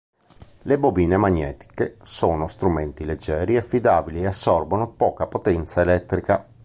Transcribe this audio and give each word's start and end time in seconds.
Le 0.63 0.77
bobine 0.79 1.15
magnetiche 1.17 1.97
sono 2.01 2.47
strumenti 2.47 3.05
leggeri 3.05 3.53
e 3.53 3.57
affidabili 3.59 4.21
e 4.21 4.25
assorbono 4.25 4.89
poca 4.89 5.27
potenza 5.27 5.81
elettrica. 5.81 6.43